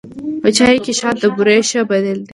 [0.41, 2.29] په چای کې شات د بوري ښه بدیل دی.